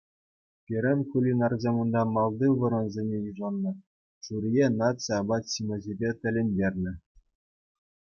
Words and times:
Пирӗн 0.65 0.99
кулинарсем 1.09 1.75
унта 1.81 2.01
малти 2.15 2.47
вырӑнсене 2.59 3.17
йышӑннӑ, 3.25 3.71
жюрие 4.25 4.67
наци 4.79 5.11
апат-ҫимӗҫӗпе 5.23 6.09
тӗлӗнтернӗ. 6.23 6.93